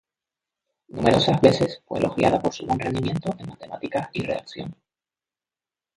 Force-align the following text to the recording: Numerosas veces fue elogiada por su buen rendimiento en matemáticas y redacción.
Numerosas 0.87 1.39
veces 1.41 1.83
fue 1.85 1.99
elogiada 1.99 2.39
por 2.39 2.51
su 2.51 2.65
buen 2.65 2.79
rendimiento 2.79 3.29
en 3.37 3.49
matemáticas 3.49 4.09
y 4.13 4.23
redacción. 4.23 4.75